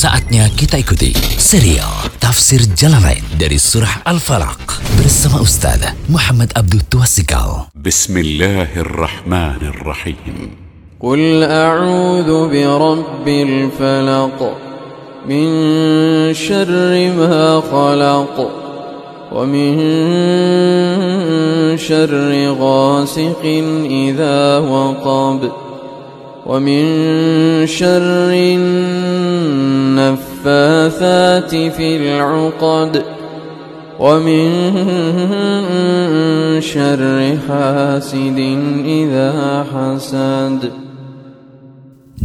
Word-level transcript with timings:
Saatnya 0.00 0.48
kita 0.56 0.80
ikuti 0.80 1.12
serial 1.36 2.08
Tafsir 2.16 2.64
Jalalain 2.72 3.20
dari 3.36 3.60
Surah 3.60 4.00
Al-Falaq 4.08 4.80
bersama 4.96 5.44
Ustaz 5.44 5.84
Muhammad 6.08 6.56
Abdul 6.56 6.80
Tuasikal. 6.88 7.68
بسم 7.76 8.16
الله 8.16 8.72
الرحمن 8.72 9.60
الرحيم 9.76 10.36
قل 10.96 11.44
أعوذ 11.44 12.30
برب 12.48 13.26
الفلق 13.28 14.38
من 15.28 15.46
شر 16.32 16.92
ما 17.12 17.60
خلق 17.60 18.36
ومن 19.32 19.72
شر 21.76 22.32
غاسق 22.56 23.42
إذا 23.84 24.58
وقب 24.58 25.40
ومن 26.46 26.82
شر 27.66 28.30
النفاثات 29.98 31.50
في 31.50 31.88
العقد 31.98 32.92
ومن 33.98 34.46
شر 36.62 37.38
حاسد 37.48 38.38
إذا 38.86 39.30
حسد 39.74 40.62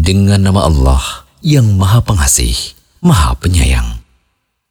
Dengan 0.02 0.42
nama 0.42 0.66
Allah 0.66 1.04
yang 1.46 1.78
Maha 1.78 2.02
Pengasih, 2.02 2.58
Maha 3.06 3.38
Penyayang. 3.38 4.02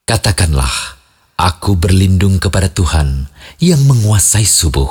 Katakanlah, 0.02 0.98
aku 1.38 1.78
berlindung 1.78 2.42
kepada 2.42 2.66
Tuhan 2.66 3.30
yang 3.62 3.78
menguasai 3.86 4.42
subuh 4.42 4.90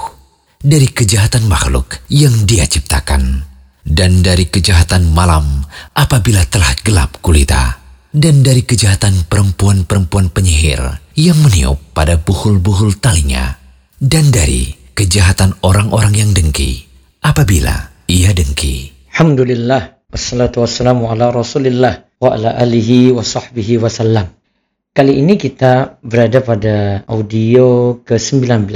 dari 0.63 0.88
kejahatan 0.88 1.44
makhluk 1.52 1.99
yang 2.08 2.31
Dia 2.48 2.63
ciptakan 2.63 3.44
dan 3.84 4.24
dari 4.24 4.48
kejahatan 4.48 5.12
malam 5.12 5.45
apabila 5.92 6.41
telah 6.48 6.73
gelap 6.80 7.20
gulita. 7.20 7.84
Dan 8.15 8.47
dari 8.47 8.62
kejahatan 8.62 9.27
perempuan-perempuan 9.27 10.30
penyihir 10.30 10.78
yang 11.19 11.34
meniup 11.42 11.83
pada 11.91 12.14
buhul-buhul 12.14 13.03
talinya. 13.03 13.58
Dan 13.98 14.31
dari 14.31 14.70
kejahatan 14.95 15.58
orang-orang 15.67 16.14
yang 16.14 16.31
dengki 16.31 16.86
apabila 17.27 17.75
ia 18.06 18.31
dengki. 18.31 18.95
Alhamdulillah. 19.12 20.06
Wassalatu 20.14 20.62
wassalamu 20.62 21.11
ala 21.11 21.34
rasulillah 21.34 22.06
Wa 22.23 22.39
ala 22.39 22.55
alihi 22.55 23.11
wa 23.11 23.27
sahbihi 23.27 23.83
wasallam. 23.83 24.30
Kali 24.95 25.19
ini 25.19 25.34
kita 25.34 25.98
berada 26.06 26.39
pada 26.39 27.03
audio 27.11 27.98
ke-19 28.06 28.70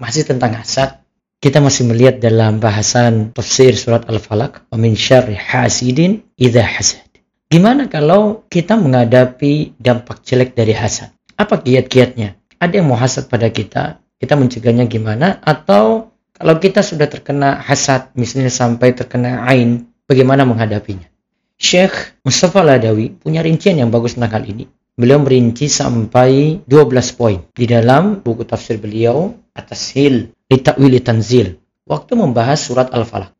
Masih 0.00 0.24
tentang 0.24 0.56
hasad 0.56 1.01
Kita 1.42 1.58
masih 1.58 1.90
melihat 1.90 2.22
dalam 2.22 2.62
bahasan 2.62 3.34
tafsir 3.34 3.74
surat 3.74 4.06
Al-Falaq 4.06 4.70
min 4.78 4.94
syarri 4.94 5.34
hasidin 5.34 6.22
idha 6.38 6.62
hasad 6.62 7.02
Gimana 7.50 7.90
kalau 7.90 8.46
kita 8.46 8.78
menghadapi 8.78 9.74
dampak 9.74 10.22
jelek 10.22 10.54
dari 10.54 10.70
hasad? 10.70 11.10
Apa 11.34 11.58
kiat-kiatnya? 11.58 12.38
Ada 12.62 12.78
yang 12.78 12.86
mau 12.86 12.94
hasad 12.94 13.26
pada 13.26 13.50
kita? 13.50 13.98
Kita 14.22 14.38
mencegahnya 14.38 14.86
gimana? 14.86 15.42
Atau 15.42 16.14
kalau 16.30 16.62
kita 16.62 16.78
sudah 16.78 17.10
terkena 17.10 17.58
hasad, 17.58 18.14
misalnya 18.14 18.54
sampai 18.54 18.94
terkena 18.94 19.42
ain, 19.42 19.90
bagaimana 20.06 20.46
menghadapinya? 20.46 21.10
Syekh 21.58 22.22
Mustafa 22.22 22.62
Ladawi 22.62 23.18
punya 23.18 23.42
rincian 23.42 23.82
yang 23.82 23.90
bagus 23.90 24.14
tentang 24.14 24.38
hal 24.38 24.44
ini. 24.46 24.70
Beliau 24.94 25.18
merinci 25.18 25.66
sampai 25.66 26.62
12 26.70 27.18
poin 27.18 27.42
di 27.50 27.66
dalam 27.66 28.22
buku 28.22 28.46
tafsir 28.46 28.78
beliau 28.78 29.41
atas 29.52 29.92
hil 29.96 30.32
Litakwili 30.48 31.00
Tanzil 31.00 31.56
waktu 31.88 32.12
membahas 32.12 32.60
surat 32.60 32.92
Al-Falaq. 32.92 33.32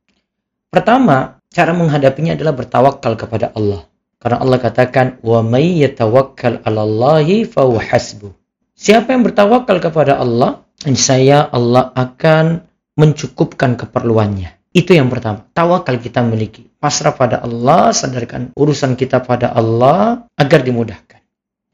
Pertama, 0.72 1.36
cara 1.52 1.76
menghadapinya 1.76 2.32
adalah 2.32 2.56
bertawakal 2.56 3.12
kepada 3.20 3.52
Allah. 3.52 3.84
Karena 4.16 4.40
Allah 4.40 4.58
katakan, 4.62 5.20
"Wa 5.20 5.44
may 5.44 5.84
yatawakkal 5.84 6.64
'alallahi 6.64 7.44
fahuwa 7.44 7.82
hasbuh." 7.82 8.32
Siapa 8.72 9.12
yang 9.12 9.26
bertawakal 9.26 9.82
kepada 9.82 10.16
Allah, 10.16 10.64
saya 10.96 11.44
Allah 11.52 11.92
akan 11.92 12.64
mencukupkan 12.96 13.76
keperluannya. 13.76 14.62
Itu 14.72 14.96
yang 14.96 15.12
pertama. 15.12 15.44
Tawakal 15.52 16.00
kita 16.00 16.24
miliki. 16.24 16.64
Pasrah 16.80 17.12
pada 17.12 17.44
Allah, 17.44 17.92
sadarkan 17.92 18.56
urusan 18.56 18.96
kita 18.96 19.20
pada 19.20 19.52
Allah 19.52 20.24
agar 20.34 20.64
dimudahkan. 20.64 21.20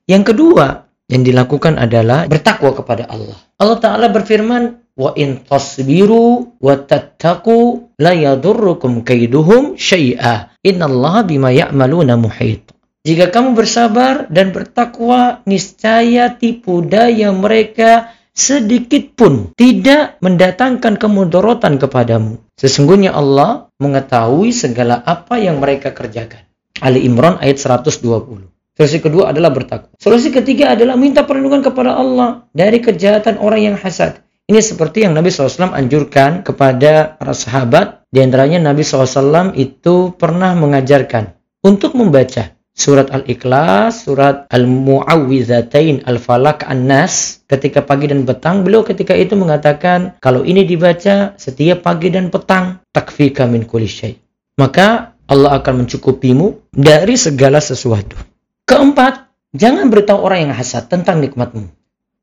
Yang 0.08 0.34
kedua 0.34 0.87
yang 1.08 1.24
dilakukan 1.24 1.80
adalah 1.80 2.28
bertakwa 2.28 2.76
kepada 2.76 3.08
Allah. 3.08 3.36
Allah 3.56 3.78
Ta'ala 3.80 4.06
berfirman, 4.12 4.88
Wa 4.98 5.14
in 5.14 5.46
tasbiru 5.46 6.58
wa 6.58 6.74
tattaku 6.74 7.90
la 8.02 8.12
yadurrukum 8.12 9.06
kaiduhum 9.06 9.78
syai'a. 9.78 10.58
Innallaha 10.60 11.22
bima 11.22 11.54
ya'maluna 11.54 12.18
muhit. 12.18 12.74
Jika 13.06 13.30
kamu 13.30 13.54
bersabar 13.54 14.26
dan 14.26 14.50
bertakwa, 14.50 15.40
niscaya 15.46 16.34
tipu 16.34 16.82
daya 16.82 17.30
mereka 17.30 18.10
sedikit 18.34 19.14
pun 19.14 19.54
tidak 19.54 20.18
mendatangkan 20.18 20.98
kemudorotan 20.98 21.78
kepadamu. 21.78 22.42
Sesungguhnya 22.58 23.14
Allah 23.14 23.70
mengetahui 23.78 24.50
segala 24.50 24.98
apa 25.06 25.38
yang 25.38 25.62
mereka 25.62 25.94
kerjakan. 25.94 26.42
Ali 26.82 27.06
Imran 27.06 27.38
ayat 27.38 27.62
120. 27.62 28.57
Solusi 28.78 29.02
kedua 29.02 29.34
adalah 29.34 29.50
bertakwa. 29.50 29.90
Solusi 29.98 30.30
ketiga 30.30 30.78
adalah 30.78 30.94
minta 30.94 31.26
perlindungan 31.26 31.66
kepada 31.66 31.98
Allah 31.98 32.46
dari 32.54 32.78
kejahatan 32.78 33.42
orang 33.42 33.74
yang 33.74 33.76
hasad. 33.76 34.22
Ini 34.46 34.62
seperti 34.62 35.02
yang 35.02 35.18
Nabi 35.18 35.34
SAW 35.34 35.74
anjurkan 35.74 36.46
kepada 36.46 37.18
para 37.18 37.34
sahabat. 37.34 38.06
Di 38.06 38.22
antaranya 38.22 38.70
Nabi 38.70 38.86
SAW 38.86 39.50
itu 39.58 40.14
pernah 40.14 40.54
mengajarkan 40.54 41.34
untuk 41.66 41.98
membaca 41.98 42.54
surat 42.70 43.10
Al-Ikhlas, 43.10 44.06
surat 44.06 44.46
Al-Mu'awwizatain, 44.46 46.06
Al-Falaq, 46.06 46.62
An-Nas 46.62 47.42
ketika 47.50 47.82
pagi 47.82 48.06
dan 48.06 48.22
petang. 48.22 48.62
Beliau 48.62 48.86
ketika 48.86 49.18
itu 49.18 49.34
mengatakan 49.34 50.14
kalau 50.22 50.46
ini 50.46 50.62
dibaca 50.62 51.34
setiap 51.34 51.82
pagi 51.82 52.14
dan 52.14 52.30
petang 52.30 52.78
takfika 52.94 53.50
min 53.50 53.66
kulli. 53.66 54.14
Maka 54.54 55.18
Allah 55.26 55.58
akan 55.58 55.82
mencukupimu 55.82 56.70
dari 56.70 57.18
segala 57.18 57.58
sesuatu. 57.58 58.37
Keempat, 58.68 59.32
jangan 59.56 59.88
beritahu 59.88 60.20
orang 60.28 60.44
yang 60.44 60.52
hasad 60.52 60.92
tentang 60.92 61.24
nikmatmu. 61.24 61.72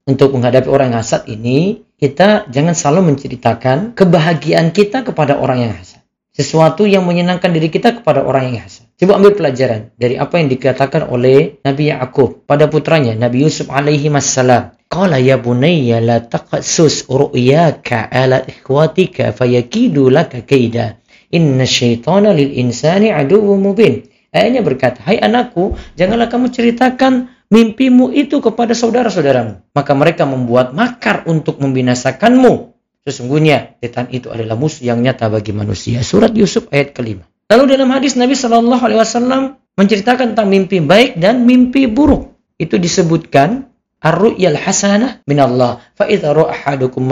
Untuk 0.06 0.30
menghadapi 0.38 0.70
orang 0.70 0.94
yang 0.94 1.02
hasad 1.02 1.26
ini, 1.26 1.82
kita 1.98 2.46
jangan 2.54 2.78
selalu 2.78 3.18
menceritakan 3.18 3.98
kebahagiaan 3.98 4.70
kita 4.70 5.02
kepada 5.02 5.42
orang 5.42 5.66
yang 5.66 5.74
hasad. 5.74 6.06
Sesuatu 6.30 6.86
yang 6.86 7.02
menyenangkan 7.02 7.50
diri 7.50 7.74
kita 7.74 7.98
kepada 7.98 8.22
orang 8.22 8.54
yang 8.54 8.62
hasad. 8.62 8.86
Coba 8.94 9.18
ambil 9.18 9.34
pelajaran 9.34 9.90
dari 9.98 10.22
apa 10.22 10.38
yang 10.38 10.54
dikatakan 10.54 11.10
oleh 11.10 11.58
Nabi 11.66 11.90
Ya'qub 11.90 12.46
pada 12.46 12.70
putranya 12.70 13.18
Nabi 13.18 13.50
Yusuf 13.50 13.74
alaihi 13.74 14.14
wassalam. 14.14 14.78
Qala 14.86 15.18
ya 15.18 15.42
bunayya 15.42 15.98
la 15.98 16.22
taqassus 16.22 17.10
ru'yaka 17.10 18.06
ala 18.06 18.46
ikhwatika 18.46 19.34
fayakidu 19.34 20.14
laka 20.14 20.46
kaida. 20.46 21.02
Inna 21.34 21.66
syaitana 21.66 22.38
lil 22.38 22.54
insani 22.54 23.10
aduwwun 23.10 23.66
mubin. 23.66 24.06
Ayahnya 24.36 24.60
berkata, 24.60 25.00
"Hai 25.08 25.16
anakku, 25.24 25.80
janganlah 25.96 26.28
kamu 26.28 26.52
ceritakan 26.52 27.32
mimpimu 27.50 28.12
itu 28.14 28.42
kepada 28.42 28.74
saudara-saudaramu. 28.74 29.62
Maka 29.74 29.92
mereka 29.94 30.24
membuat 30.26 30.74
makar 30.74 31.24
untuk 31.30 31.62
membinasakanmu. 31.62 32.76
Sesungguhnya 33.06 33.78
setan 33.80 34.10
itu 34.10 34.34
adalah 34.34 34.58
musuh 34.58 34.82
yang 34.82 35.00
nyata 35.00 35.30
bagi 35.30 35.54
manusia. 35.54 36.02
Surat 36.02 36.34
Yusuf 36.34 36.66
ayat 36.74 36.98
kelima. 36.98 37.30
Lalu 37.54 37.78
dalam 37.78 37.94
hadis 37.94 38.18
Nabi 38.18 38.34
Shallallahu 38.34 38.82
Alaihi 38.82 39.00
Wasallam 39.00 39.42
menceritakan 39.78 40.34
tentang 40.34 40.50
mimpi 40.50 40.82
baik 40.82 41.22
dan 41.22 41.46
mimpi 41.46 41.86
buruk. 41.86 42.34
Itu 42.58 42.82
disebutkan 42.82 43.70
ar-ru'yal 44.02 44.58
hasanah 44.58 45.22
min 45.30 45.38
Allah. 45.38 45.86
Fa 45.94 46.10
idza 46.10 46.34
ra'a 46.34 46.50
ahadukum 46.50 47.06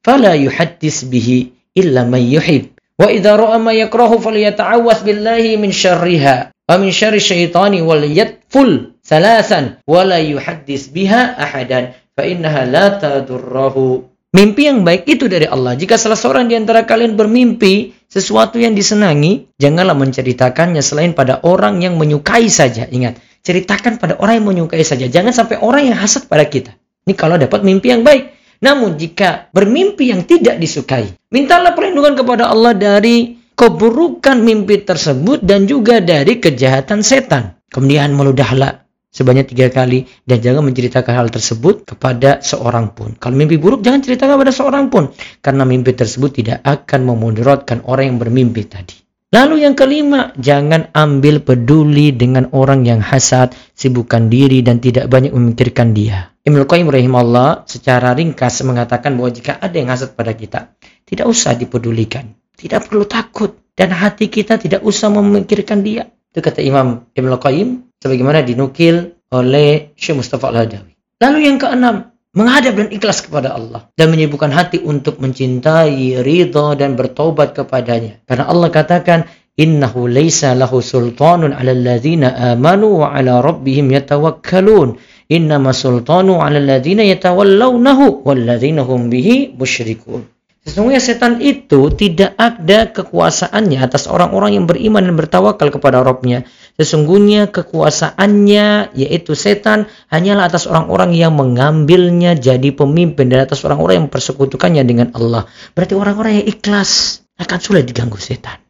fala 0.00 0.32
yuhaddis 0.38 1.10
bihi 1.10 1.52
illa 1.74 2.06
may 2.06 2.30
yuhib. 2.30 2.79
Wa 3.00 3.08
idza 3.08 3.32
ra'a 3.32 3.56
ma 3.56 3.72
yakrahu 3.72 4.20
falyata'awwas 4.20 5.08
billahi 5.08 5.56
min 5.56 5.72
syarriha 5.72 6.52
wa 6.52 6.76
min 6.76 6.92
syarri 6.92 7.16
syaitani 7.16 7.80
wal 7.80 8.04
yadful 8.04 8.92
salasan 9.00 9.80
wa 9.88 10.04
la 10.04 10.20
yuhaddis 10.20 10.92
biha 10.92 11.32
ahadan 11.40 11.96
fa 12.12 12.28
innaha 12.28 12.68
la 12.68 13.00
tadurrahu 13.00 14.04
Mimpi 14.30 14.70
yang 14.70 14.86
baik 14.86 15.10
itu 15.10 15.26
dari 15.26 15.42
Allah. 15.50 15.74
Jika 15.74 15.98
salah 15.98 16.14
seorang 16.14 16.46
di 16.46 16.54
antara 16.54 16.86
kalian 16.86 17.18
bermimpi 17.18 17.90
sesuatu 18.06 18.62
yang 18.62 18.78
disenangi, 18.78 19.50
janganlah 19.58 19.98
menceritakannya 19.98 20.78
selain 20.86 21.18
pada 21.18 21.42
orang 21.42 21.82
yang 21.82 21.98
menyukai 21.98 22.46
saja. 22.46 22.86
Ingat, 22.86 23.18
ceritakan 23.42 23.98
pada 23.98 24.22
orang 24.22 24.38
yang 24.38 24.46
menyukai 24.54 24.86
saja. 24.86 25.10
Jangan 25.10 25.34
sampai 25.34 25.58
orang 25.58 25.90
yang 25.90 25.98
hasad 25.98 26.30
pada 26.30 26.46
kita. 26.46 26.70
Ini 27.10 27.18
kalau 27.18 27.42
dapat 27.42 27.66
mimpi 27.66 27.90
yang 27.90 28.06
baik. 28.06 28.30
Namun 28.60 29.00
jika 29.00 29.48
bermimpi 29.56 30.12
yang 30.12 30.28
tidak 30.28 30.60
disukai, 30.60 31.16
mintalah 31.32 31.72
perlindungan 31.72 32.12
kepada 32.12 32.52
Allah 32.52 32.76
dari 32.76 33.40
keburukan 33.56 34.40
mimpi 34.40 34.84
tersebut 34.84 35.40
dan 35.40 35.64
juga 35.64 36.00
dari 36.00 36.36
kejahatan 36.40 37.00
setan. 37.00 37.56
Kemudian 37.72 38.12
meludahlah 38.12 38.84
sebanyak 39.08 39.52
tiga 39.52 39.72
kali 39.72 40.04
dan 40.28 40.44
jangan 40.44 40.68
menceritakan 40.68 41.12
hal 41.12 41.28
tersebut 41.28 41.88
kepada 41.88 42.44
seorang 42.44 42.92
pun. 42.92 43.16
Kalau 43.16 43.36
mimpi 43.36 43.56
buruk 43.56 43.80
jangan 43.80 44.00
ceritakan 44.04 44.36
kepada 44.36 44.52
seorang 44.52 44.84
pun 44.92 45.08
karena 45.40 45.64
mimpi 45.64 45.92
tersebut 45.96 46.40
tidak 46.40 46.58
akan 46.62 47.16
memudaratkan 47.16 47.84
orang 47.88 48.14
yang 48.14 48.18
bermimpi 48.20 48.64
tadi. 48.68 48.96
Lalu 49.30 49.62
yang 49.62 49.78
kelima, 49.78 50.34
jangan 50.34 50.90
ambil 50.90 51.38
peduli 51.38 52.10
dengan 52.10 52.50
orang 52.50 52.82
yang 52.82 52.98
hasad, 52.98 53.54
sibukkan 53.78 54.26
diri 54.26 54.58
dan 54.66 54.82
tidak 54.82 55.06
banyak 55.06 55.30
memikirkan 55.30 55.94
dia. 55.94 56.34
Ibnu 56.40 56.64
Qayyim 56.64 56.88
rahimahullah 56.88 57.68
secara 57.68 58.16
ringkas 58.16 58.64
mengatakan 58.64 59.12
bahwa 59.12 59.28
jika 59.28 59.60
ada 59.60 59.76
yang 59.76 59.92
hasad 59.92 60.16
pada 60.16 60.32
kita, 60.32 60.72
tidak 61.04 61.28
usah 61.28 61.52
dipedulikan. 61.52 62.32
Tidak 62.56 62.88
perlu 62.88 63.04
takut 63.04 63.60
dan 63.76 63.92
hati 63.92 64.32
kita 64.32 64.56
tidak 64.56 64.80
usah 64.80 65.12
memikirkan 65.12 65.84
dia. 65.84 66.08
Itu 66.32 66.40
kata 66.40 66.64
Imam 66.64 67.12
Ibnu 67.12 67.36
Qayyim 67.36 67.68
sebagaimana 68.00 68.40
dinukil 68.40 69.20
oleh 69.28 69.92
Syekh 70.00 70.16
Mustafa 70.16 70.48
Al-Hadawi. 70.48 70.96
Lalu 71.20 71.38
yang 71.44 71.60
keenam, 71.60 72.16
menghadap 72.32 72.72
dan 72.78 72.88
ikhlas 72.88 73.26
kepada 73.26 73.52
Allah 73.52 73.90
dan 73.98 74.08
menyibukkan 74.08 74.48
hati 74.48 74.80
untuk 74.80 75.20
mencintai, 75.20 76.22
ridha 76.24 76.78
dan 76.78 76.94
bertobat 76.94 77.52
kepadanya. 77.52 78.22
Karena 78.24 78.48
Allah 78.48 78.70
katakan, 78.72 79.28
"Innahu 79.58 80.06
laisa 80.08 80.56
lahu 80.56 80.80
sultanun 80.80 81.52
'alal 81.52 81.82
ladzina 81.84 82.32
amanu 82.54 83.04
wa 83.04 83.12
'ala 83.12 83.44
rabbihim 83.44 83.90
yatawakkalun." 83.92 84.96
Innama 85.30 85.70
sultanu 85.70 86.42
'alal 86.42 86.66
ladzina 86.66 87.06
yatawallawnahu 87.06 88.26
wal 88.26 88.42
ladzina 88.42 88.82
hum 88.82 89.14
bihi 89.14 89.54
musyrikun. 89.54 90.26
Sesungguhnya 90.60 91.00
setan 91.00 91.40
itu 91.40 91.88
tidak 91.96 92.36
ada 92.36 92.92
kekuasaannya 92.92 93.80
atas 93.80 94.04
orang-orang 94.04 94.60
yang 94.60 94.68
beriman 94.68 95.08
dan 95.08 95.16
bertawakal 95.16 95.72
kepada 95.72 96.04
Robnya. 96.04 96.44
Sesungguhnya 96.76 97.48
kekuasaannya 97.48 98.92
yaitu 98.92 99.32
setan 99.32 99.88
hanyalah 100.12 100.52
atas 100.52 100.68
orang-orang 100.68 101.16
yang 101.16 101.32
mengambilnya 101.32 102.36
jadi 102.36 102.76
pemimpin 102.76 103.32
dan 103.32 103.48
atas 103.48 103.64
orang-orang 103.64 104.04
yang 104.04 104.10
persekutukannya 104.12 104.84
dengan 104.84 105.08
Allah. 105.16 105.48
Berarti 105.72 105.96
orang-orang 105.96 106.44
yang 106.44 106.46
ikhlas 106.52 107.24
akan 107.40 107.58
sulit 107.62 107.88
diganggu 107.88 108.20
setan. 108.20 108.60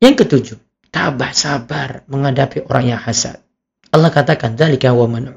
Yang 0.00 0.24
ketujuh, 0.24 0.58
tabah 0.88 1.36
sabar 1.36 2.08
menghadapi 2.08 2.64
orang 2.72 2.96
yang 2.96 3.00
hasad. 3.04 3.36
Allah 3.92 4.08
katakan, 4.08 4.56
"Dzalika 4.56 4.96
wa 4.96 5.04
man 5.04 5.36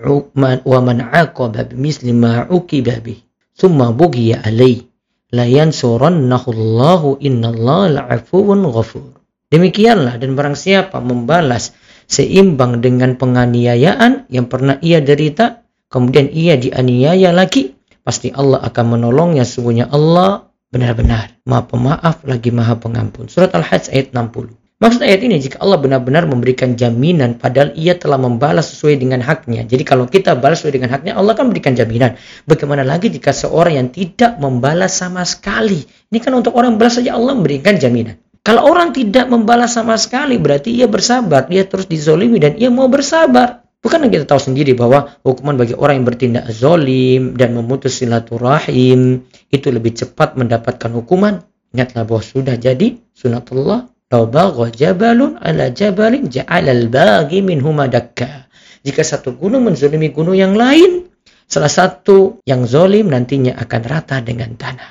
wa 0.64 0.80
man 0.80 0.98
aqaba 1.04 1.68
bimisli 1.68 2.16
ma 2.16 2.48
uqiba 2.48 3.04
bih, 3.04 3.20
tsumma 3.54 3.92
bughiya 3.92 4.42
alaihi." 4.48 4.96
layan 5.36 5.76
surannahullahu 5.76 7.20
innallaha 7.20 7.92
la'afuwun 7.92 8.64
ghafur. 8.72 9.20
Demikianlah 9.52 10.16
dan 10.18 10.40
barang 10.40 10.58
siapa 10.58 11.04
membalas 11.04 11.76
seimbang 12.08 12.80
dengan 12.80 13.20
penganiayaan 13.20 14.32
yang 14.32 14.48
pernah 14.48 14.80
ia 14.80 15.04
derita, 15.04 15.68
kemudian 15.92 16.32
ia 16.32 16.56
dianiaya 16.56 17.36
lagi, 17.36 17.76
pasti 18.02 18.32
Allah 18.32 18.64
akan 18.64 19.00
menolongnya. 19.00 19.44
Sungguhnya 19.44 19.92
Allah 19.92 20.50
benar-benar 20.72 21.36
maha 21.46 21.64
pemaaf 21.68 22.26
lagi 22.26 22.50
maha 22.56 22.80
pengampun. 22.80 23.28
Surat 23.28 23.54
Al-Hajj 23.54 23.92
ayat 23.94 24.08
60. 24.16 24.65
Maksud 24.76 25.08
ayat 25.08 25.24
ini 25.24 25.40
jika 25.40 25.64
Allah 25.64 25.80
benar-benar 25.80 26.28
memberikan 26.28 26.76
jaminan 26.76 27.40
padahal 27.40 27.72
ia 27.80 27.96
telah 27.96 28.20
membalas 28.20 28.76
sesuai 28.76 29.00
dengan 29.00 29.24
haknya. 29.24 29.64
Jadi 29.64 29.88
kalau 29.88 30.04
kita 30.04 30.36
balas 30.36 30.60
sesuai 30.60 30.76
dengan 30.76 30.92
haknya 30.92 31.16
Allah 31.16 31.32
kan 31.32 31.48
berikan 31.48 31.80
jaminan. 31.80 32.20
Bagaimana 32.44 32.84
lagi 32.84 33.08
jika 33.08 33.32
seorang 33.32 33.80
yang 33.80 33.88
tidak 33.96 34.36
membalas 34.36 35.00
sama 35.00 35.24
sekali. 35.24 35.80
Ini 36.12 36.20
kan 36.20 36.36
untuk 36.36 36.60
orang 36.60 36.76
balas 36.76 37.00
saja 37.00 37.16
Allah 37.16 37.40
memberikan 37.40 37.80
jaminan. 37.80 38.20
Kalau 38.44 38.68
orang 38.68 38.92
tidak 38.92 39.32
membalas 39.32 39.80
sama 39.80 39.96
sekali 39.96 40.36
berarti 40.36 40.76
ia 40.76 40.92
bersabar. 40.92 41.48
Dia 41.48 41.64
terus 41.64 41.88
dizolimi 41.88 42.44
dan 42.44 42.60
ia 42.60 42.68
mau 42.68 42.92
bersabar. 42.92 43.64
Bukan 43.80 44.12
kita 44.12 44.28
tahu 44.28 44.44
sendiri 44.44 44.76
bahwa 44.76 45.08
hukuman 45.24 45.56
bagi 45.56 45.72
orang 45.72 46.04
yang 46.04 46.08
bertindak 46.12 46.52
zolim 46.52 47.40
dan 47.40 47.56
memutus 47.56 48.04
silaturahim 48.04 49.24
itu 49.56 49.72
lebih 49.72 49.96
cepat 49.96 50.36
mendapatkan 50.36 50.92
hukuman. 50.92 51.48
Ingatlah 51.72 52.04
bahwa 52.04 52.20
sudah 52.20 52.60
jadi 52.60 53.00
sunatullah 53.16 53.95
Lau 54.15 54.27
bagha 54.27 54.75
jabalun 54.75 55.39
ala 55.39 55.71
jabalin 55.71 56.27
ja'alal 56.27 56.91
bagi 56.91 57.47
minhuma 57.47 57.87
dakka. 57.87 58.51
Jika 58.83 59.07
satu 59.07 59.39
gunung 59.39 59.71
menzolimi 59.71 60.11
gunung 60.11 60.35
yang 60.35 60.59
lain, 60.59 61.07
salah 61.47 61.71
satu 61.71 62.43
yang 62.43 62.67
zolim 62.67 63.07
nantinya 63.07 63.55
akan 63.55 63.83
rata 63.87 64.19
dengan 64.19 64.59
tanah. 64.59 64.91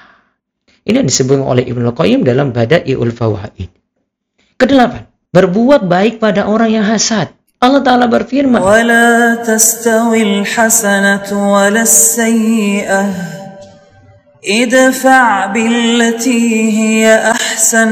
Ini 0.88 1.04
yang 1.04 1.10
disebut 1.12 1.36
oleh 1.44 1.68
Ibnu 1.68 1.92
Qayyim 1.92 2.24
dalam 2.24 2.56
Bada'iul 2.56 3.12
Fawaid. 3.12 3.68
Kedelapan, 4.56 5.04
berbuat 5.36 5.84
baik 5.84 6.24
pada 6.24 6.48
orang 6.48 6.80
yang 6.80 6.88
hasad. 6.88 7.36
Allah 7.60 7.84
Ta'ala 7.84 8.07
berfirman, 8.07 8.63
وَلَا 8.63 9.44
تَسْتَوِي 9.44 10.24
الْحَسَنَةُ 10.24 11.28
وَلَا 11.28 11.84
السَّيِّئَةُ 11.84 13.04
ادْفَعْ 14.40 15.46
بِالَّتِي 15.51 16.44
هِيَ 16.72 17.04
أَحْسَنُ 17.36 17.92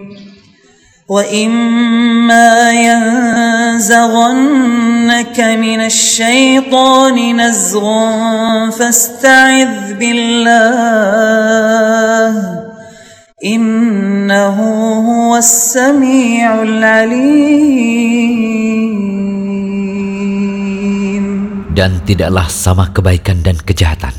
وإما 1.10 2.50
ينزغنك 3.78 4.18
من 5.40 5.80
الشيطان 5.86 7.16
نزغ 7.40 7.86
فاستعذ 8.70 9.94
بالله 9.94 10.56
إنه 13.44 14.58
هو 15.06 15.36
السميع 15.36 16.62
العليم 16.62 18.26
Dan 21.76 22.00
tidaklah 22.08 22.48
sama 22.48 22.88
kebaikan 22.88 23.44
dan 23.44 23.60
kejahatan. 23.60 24.16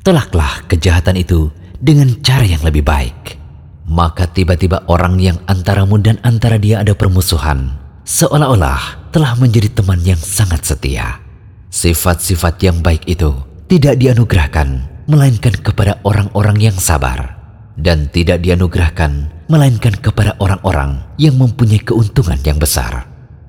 Telaklah 0.00 0.64
kejahatan 0.64 1.20
itu 1.20 1.52
dengan 1.76 2.08
cara 2.24 2.48
yang 2.48 2.64
lebih 2.64 2.80
baik 2.80 3.36
maka 3.85 4.25
tiba-tiba 4.25 4.81
orang 4.89 5.21
yang 5.21 5.37
antaramu 5.45 6.01
dan 6.01 6.17
antara 6.25 6.57
dia 6.57 6.81
ada 6.81 6.97
permusuhan, 6.97 7.77
seolah-olah 8.05 9.13
telah 9.13 9.37
menjadi 9.37 9.69
teman 9.71 10.01
yang 10.01 10.17
sangat 10.17 10.65
setia. 10.65 11.21
Sifat-sifat 11.69 12.55
yang 12.65 12.81
baik 12.81 13.05
itu 13.05 13.35
tidak 13.69 14.01
dianugerahkan, 14.01 14.85
melainkan 15.05 15.53
kepada 15.61 16.01
orang-orang 16.01 16.71
yang 16.71 16.77
sabar, 16.77 17.37
dan 17.77 18.09
tidak 18.09 18.41
dianugerahkan, 18.41 19.29
melainkan 19.51 19.93
kepada 20.01 20.33
orang-orang 20.41 21.05
yang 21.21 21.37
mempunyai 21.37 21.81
keuntungan 21.83 22.39
yang 22.41 22.57
besar. 22.57 23.05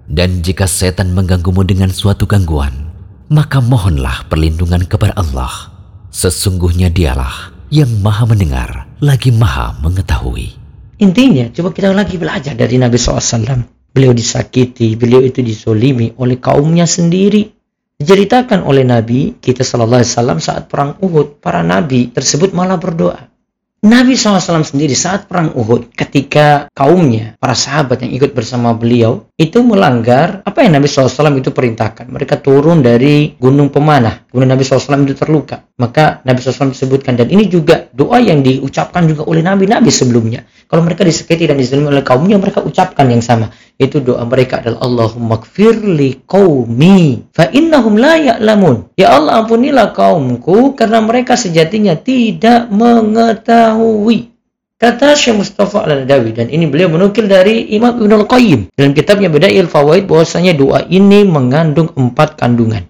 Dan 0.06 0.44
jika 0.44 0.70
setan 0.70 1.16
mengganggumu 1.16 1.66
dengan 1.66 1.90
suatu 1.90 2.28
gangguan, 2.28 2.92
maka 3.26 3.58
mohonlah 3.58 4.22
perlindungan 4.30 4.86
kepada 4.86 5.16
Allah. 5.18 5.74
Sesungguhnya 6.14 6.92
dialah 6.92 7.50
yang 7.74 7.90
maha 8.00 8.22
mendengar 8.24 8.85
lagi 9.00 9.28
maha 9.32 9.76
mengetahui. 9.84 10.56
Intinya, 10.96 11.52
coba 11.52 11.76
kita 11.76 11.92
lagi 11.92 12.16
belajar 12.16 12.56
dari 12.56 12.80
Nabi 12.80 12.96
SAW. 12.96 13.92
Beliau 13.92 14.12
disakiti, 14.16 14.96
beliau 14.96 15.20
itu 15.20 15.44
disolimi 15.44 16.12
oleh 16.16 16.40
kaumnya 16.40 16.88
sendiri. 16.88 17.52
Diceritakan 17.96 18.64
oleh 18.64 18.84
Nabi 18.84 19.40
kita 19.40 19.64
Sallallahu 19.64 20.04
Alaihi 20.04 20.44
saat 20.44 20.68
perang 20.68 21.00
Uhud, 21.00 21.40
para 21.40 21.64
Nabi 21.64 22.12
tersebut 22.12 22.52
malah 22.52 22.76
berdoa. 22.76 23.35
Nabi 23.84 24.16
SAW 24.16 24.64
sendiri 24.64 24.96
saat 24.96 25.28
perang 25.28 25.52
Uhud 25.52 25.92
ketika 25.92 26.72
kaumnya, 26.72 27.36
para 27.36 27.52
sahabat 27.52 28.00
yang 28.02 28.16
ikut 28.16 28.32
bersama 28.32 28.72
beliau 28.72 29.28
itu 29.36 29.60
melanggar 29.60 30.40
apa 30.48 30.64
yang 30.64 30.80
Nabi 30.80 30.88
SAW 30.88 31.36
itu 31.36 31.52
perintahkan. 31.52 32.08
Mereka 32.08 32.40
turun 32.40 32.80
dari 32.80 33.36
gunung 33.36 33.68
pemanah. 33.68 34.24
Kemudian 34.32 34.56
Nabi 34.56 34.64
SAW 34.64 35.04
itu 35.04 35.12
terluka. 35.12 35.68
Maka 35.76 36.24
Nabi 36.24 36.40
SAW 36.40 36.72
disebutkan 36.72 37.20
dan 37.20 37.28
ini 37.28 37.52
juga 37.52 37.84
doa 37.92 38.16
yang 38.16 38.40
diucapkan 38.40 39.04
juga 39.04 39.28
oleh 39.28 39.44
Nabi-Nabi 39.44 39.92
sebelumnya. 39.92 40.48
Kalau 40.66 40.80
mereka 40.80 41.04
disakiti 41.04 41.44
dan 41.44 41.60
dizalimi 41.60 41.92
oleh 41.92 42.02
kaumnya 42.02 42.40
mereka 42.40 42.64
ucapkan 42.64 43.06
yang 43.06 43.20
sama 43.20 43.52
itu 43.76 44.00
doa 44.00 44.24
mereka 44.24 44.64
adalah 44.64 44.80
Allahumma 44.88 45.36
kfirli 45.36 46.24
qaumi 46.24 47.28
fa 47.32 47.52
innahum 47.52 48.00
la 48.00 48.16
ya'lamun. 48.16 48.96
Ya 48.96 49.12
Allah 49.12 49.44
ampunilah 49.44 49.92
kaumku 49.92 50.72
karena 50.72 51.04
mereka 51.04 51.36
sejatinya 51.36 51.92
tidak 51.96 52.72
mengetahui. 52.72 54.32
Kata 54.76 55.16
Syekh 55.16 55.40
Mustafa 55.40 55.88
Al-Nadawi 55.88 56.36
dan 56.36 56.52
ini 56.52 56.68
beliau 56.68 56.92
menukil 56.92 57.24
dari 57.24 57.72
Imam 57.72 57.96
Ibn 57.96 58.12
Al-Qayyim 58.24 58.76
dalam 58.76 58.92
kitabnya 58.92 59.32
Badail 59.32 59.72
Fawaid 59.72 60.04
bahwasanya 60.04 60.52
doa 60.52 60.84
ini 60.92 61.24
mengandung 61.24 61.88
empat 61.96 62.36
kandungan. 62.36 62.84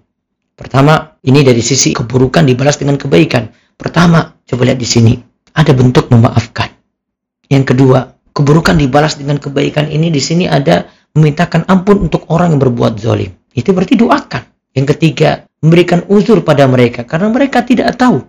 Pertama, 0.58 1.14
ini 1.22 1.46
dari 1.46 1.62
sisi 1.62 1.94
keburukan 1.94 2.42
dibalas 2.42 2.80
dengan 2.80 2.98
kebaikan. 2.98 3.54
Pertama, 3.78 4.34
coba 4.42 4.66
lihat 4.66 4.80
di 4.80 4.88
sini, 4.88 5.12
ada 5.52 5.70
bentuk 5.76 6.08
memaafkan. 6.08 6.72
Yang 7.46 7.76
kedua, 7.76 8.15
keburukan 8.36 8.76
dibalas 8.76 9.16
dengan 9.16 9.40
kebaikan 9.40 9.88
ini 9.88 10.12
di 10.12 10.20
sini 10.20 10.44
ada 10.44 10.84
memintakan 11.16 11.64
ampun 11.64 12.04
untuk 12.04 12.28
orang 12.28 12.52
yang 12.52 12.60
berbuat 12.60 13.00
zalim. 13.00 13.32
Itu 13.56 13.72
berarti 13.72 13.96
doakan. 13.96 14.42
Yang 14.76 14.86
ketiga, 14.92 15.48
memberikan 15.64 16.04
uzur 16.12 16.44
pada 16.44 16.68
mereka 16.68 17.08
karena 17.08 17.32
mereka 17.32 17.64
tidak 17.64 17.96
tahu. 17.96 18.20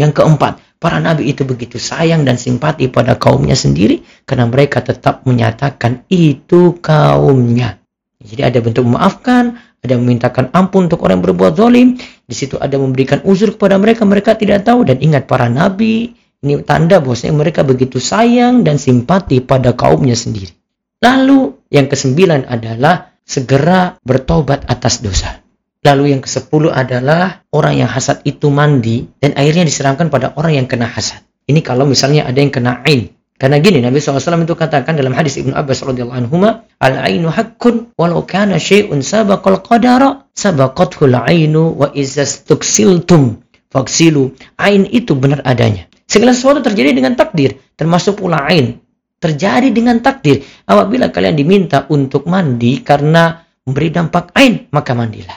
Yang 0.00 0.24
keempat, 0.24 0.80
para 0.80 0.96
nabi 0.96 1.28
itu 1.28 1.44
begitu 1.44 1.76
sayang 1.76 2.24
dan 2.24 2.40
simpati 2.40 2.88
pada 2.88 3.20
kaumnya 3.20 3.52
sendiri 3.52 4.00
karena 4.24 4.48
mereka 4.48 4.80
tetap 4.80 5.28
menyatakan 5.28 6.08
itu 6.08 6.80
kaumnya. 6.80 7.76
Jadi 8.24 8.40
ada 8.40 8.58
bentuk 8.64 8.88
memaafkan, 8.88 9.60
ada 9.84 9.94
memintakan 10.00 10.48
ampun 10.56 10.88
untuk 10.88 11.04
orang 11.04 11.20
yang 11.20 11.26
berbuat 11.28 11.52
zalim. 11.60 12.00
Di 12.00 12.32
situ 12.32 12.56
ada 12.56 12.80
memberikan 12.80 13.20
uzur 13.28 13.52
kepada 13.52 13.76
mereka, 13.76 14.08
mereka 14.08 14.32
tidak 14.32 14.64
tahu 14.64 14.88
dan 14.88 14.96
ingat 15.04 15.28
para 15.28 15.52
nabi 15.52 16.16
ini 16.44 16.60
tanda 16.66 17.00
bahwasanya 17.00 17.34
mereka 17.36 17.64
begitu 17.64 17.96
sayang 17.96 18.66
dan 18.66 18.76
simpati 18.76 19.40
pada 19.40 19.72
kaumnya 19.72 20.18
sendiri. 20.18 20.52
Lalu 21.00 21.56
yang 21.72 21.88
kesembilan 21.88 22.48
adalah 22.48 23.16
segera 23.26 23.98
bertobat 24.00 24.64
atas 24.68 25.04
dosa. 25.04 25.42
Lalu 25.86 26.16
yang 26.16 26.22
ke-10 26.24 26.72
adalah 26.72 27.46
orang 27.54 27.84
yang 27.84 27.90
hasad 27.90 28.18
itu 28.26 28.50
mandi 28.50 29.06
dan 29.22 29.38
airnya 29.38 29.62
disiramkan 29.62 30.10
pada 30.10 30.34
orang 30.34 30.58
yang 30.58 30.66
kena 30.66 30.90
hasad. 30.90 31.22
Ini 31.46 31.62
kalau 31.62 31.86
misalnya 31.86 32.26
ada 32.26 32.38
yang 32.42 32.50
kena 32.50 32.82
ain. 32.82 33.14
Karena 33.36 33.60
gini 33.60 33.84
Nabi 33.84 34.00
SAW 34.00 34.48
itu 34.48 34.56
katakan 34.56 34.96
dalam 34.96 35.12
hadis 35.12 35.36
Ibnu 35.36 35.52
Abbas 35.52 35.84
radhiyallahu 35.84 36.18
anhu, 36.24 36.40
"Al-ainu 36.80 37.28
haqqun 37.28 37.92
walau 37.94 38.24
kana 38.24 38.56
syai'un 38.56 39.04
sabaqal 39.04 39.60
qadara 39.60 40.24
sabaqathu 40.32 41.04
al-ainu 41.06 41.76
wa 41.76 41.92
izastuksiltum 41.92 43.44
faksilu." 43.68 44.32
Ain 44.56 44.88
itu 44.88 45.12
benar 45.12 45.44
adanya. 45.44 45.84
Segala 46.06 46.30
sesuatu 46.30 46.62
terjadi 46.62 46.94
dengan 46.94 47.18
takdir, 47.18 47.58
termasuk 47.74 48.22
pula 48.22 48.46
ain. 48.46 48.78
Terjadi 49.18 49.74
dengan 49.74 49.98
takdir. 49.98 50.46
Apabila 50.62 51.10
kalian 51.10 51.34
diminta 51.34 51.90
untuk 51.90 52.30
mandi 52.30 52.78
karena 52.86 53.42
memberi 53.66 53.90
dampak 53.90 54.30
ain, 54.38 54.70
maka 54.70 54.94
mandilah. 54.94 55.34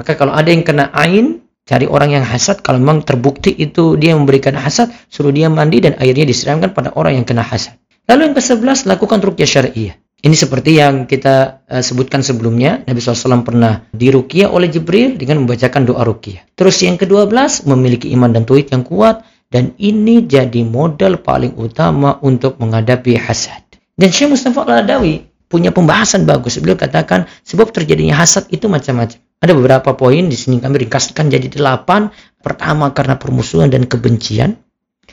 Maka 0.00 0.16
kalau 0.16 0.32
ada 0.32 0.48
yang 0.48 0.64
kena 0.64 0.88
ain, 0.96 1.44
cari 1.68 1.84
orang 1.84 2.16
yang 2.16 2.24
hasad. 2.24 2.64
Kalau 2.64 2.80
memang 2.80 3.04
terbukti 3.04 3.52
itu 3.52 4.00
dia 4.00 4.16
memberikan 4.16 4.56
hasad, 4.56 4.88
suruh 5.12 5.34
dia 5.34 5.52
mandi 5.52 5.84
dan 5.84 6.00
airnya 6.00 6.24
disiramkan 6.24 6.72
pada 6.72 6.96
orang 6.96 7.20
yang 7.20 7.26
kena 7.28 7.44
hasad. 7.44 7.76
Lalu 8.06 8.32
yang 8.32 8.34
ke-11, 8.38 8.86
lakukan 8.88 9.18
rukyah 9.20 9.50
syariah. 9.50 9.94
Ini 10.16 10.32
seperti 10.32 10.80
yang 10.80 11.04
kita 11.04 11.66
uh, 11.68 11.82
sebutkan 11.84 12.24
sebelumnya, 12.24 12.80
Nabi 12.88 12.98
SAW 13.02 13.44
pernah 13.44 13.84
dirukyah 13.92 14.48
oleh 14.48 14.72
Jibril 14.72 15.20
dengan 15.20 15.44
membacakan 15.44 15.84
doa 15.84 16.06
rukyah. 16.06 16.56
Terus 16.56 16.80
yang 16.86 16.96
ke-12, 16.96 17.68
memiliki 17.68 18.08
iman 18.16 18.32
dan 18.32 18.48
tuit 18.48 18.72
yang 18.72 18.80
kuat, 18.80 19.26
dan 19.46 19.72
ini 19.78 20.26
jadi 20.26 20.66
modal 20.66 21.22
paling 21.22 21.54
utama 21.54 22.18
untuk 22.22 22.58
menghadapi 22.58 23.14
hasad. 23.14 23.62
Dan 23.96 24.10
Syekh 24.12 24.36
Mustafa 24.36 24.66
Al-Adawi 24.66 25.24
punya 25.46 25.70
pembahasan 25.70 26.26
bagus. 26.26 26.58
Beliau 26.58 26.76
katakan 26.76 27.30
sebab 27.46 27.70
terjadinya 27.70 28.18
hasad 28.18 28.50
itu 28.50 28.66
macam-macam. 28.66 29.16
Ada 29.40 29.52
beberapa 29.54 29.90
poin 29.94 30.26
di 30.26 30.36
sini 30.36 30.58
kami 30.58 30.86
ringkaskan 30.86 31.30
jadi 31.30 31.46
delapan. 31.46 32.10
Pertama 32.42 32.90
karena 32.92 33.16
permusuhan 33.16 33.70
dan 33.70 33.86
kebencian. 33.86 34.58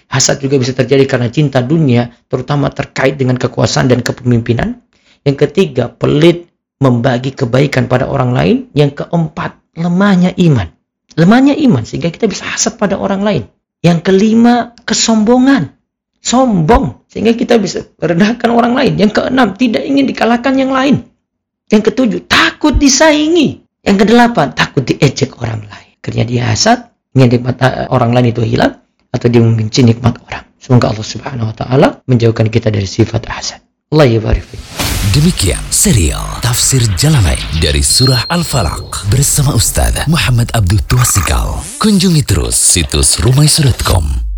Hasad 0.09 0.41
juga 0.41 0.61
bisa 0.61 0.77
terjadi 0.77 1.09
karena 1.09 1.33
cinta 1.33 1.57
dunia, 1.57 2.13
terutama 2.29 2.69
terkait 2.69 3.17
dengan 3.17 3.33
kekuasaan 3.33 3.89
dan 3.89 4.05
kepemimpinan. 4.05 4.77
Yang 5.25 5.49
ketiga, 5.49 5.89
pelit 5.89 6.53
membagi 6.77 7.33
kebaikan 7.33 7.89
pada 7.89 8.05
orang 8.05 8.35
lain. 8.35 8.57
Yang 8.77 9.05
keempat, 9.05 9.57
lemahnya 9.73 10.37
iman. 10.37 10.69
Lemahnya 11.17 11.57
iman 11.65 11.81
sehingga 11.81 12.13
kita 12.13 12.29
bisa 12.29 12.45
hasad 12.45 12.77
pada 12.77 12.97
orang 12.97 13.25
lain. 13.25 13.43
Yang 13.83 13.99
kelima, 14.07 14.71
kesombongan. 14.87 15.75
Sombong 16.23 17.03
sehingga 17.11 17.35
kita 17.35 17.59
bisa 17.59 17.83
merendahkan 17.99 18.47
orang 18.47 18.73
lain. 18.73 18.95
Yang 18.95 19.19
keenam, 19.19 19.59
tidak 19.59 19.83
ingin 19.83 20.07
dikalahkan 20.07 20.55
yang 20.55 20.71
lain. 20.71 21.03
Yang 21.67 21.91
ketujuh, 21.91 22.21
takut 22.31 22.79
disaingi. 22.79 23.59
Yang 23.83 24.07
kedelapan, 24.07 24.55
takut 24.55 24.87
diejek 24.87 25.35
orang 25.43 25.67
lain. 25.67 25.91
Kerja 25.99 26.23
dia 26.23 26.47
hasad, 26.47 26.95
ingin 27.11 27.39
nikmat 27.39 27.59
eh, 27.59 27.91
orang 27.91 28.15
lain 28.15 28.31
itu 28.31 28.39
hilang, 28.47 28.79
atau 29.11 29.27
dia 29.27 29.43
membenci 29.43 29.83
nikmat 29.83 30.15
orang. 30.23 30.47
Semoga 30.63 30.95
Allah 30.95 31.03
Subhanahu 31.03 31.51
wa 31.51 31.55
taala 31.55 31.87
menjauhkan 32.07 32.47
kita 32.47 32.71
dari 32.71 32.87
sifat 32.87 33.27
hasad. 33.27 33.59
Allah 33.93 34.41
Demikian 35.13 35.62
serial 35.69 36.41
Tafsir 36.41 36.81
Jalalain 36.97 37.38
dari 37.62 37.85
Surah 37.85 38.25
Al-Falaq 38.25 39.05
bersama 39.13 39.53
Ustaz 39.53 40.09
Muhammad 40.09 40.50
Abdul 40.50 40.81
Tuasikal. 40.89 41.62
Kunjungi 41.77 42.25
terus 42.25 42.57
situs 42.57 43.21
rumaisurat.com 43.21 44.32